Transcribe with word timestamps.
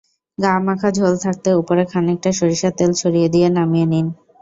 গা-মাখা 0.37 0.89
ঝোল 0.97 1.13
থাকতে 1.25 1.49
ওপরে 1.59 1.83
খানিকটা 1.91 2.29
সরিষার 2.39 2.73
তেল 2.77 2.91
ছড়িয়ে 2.93 3.29
দিয়ে 3.33 3.47
নামিয়ে 3.57 3.87
নিন। 3.87 4.07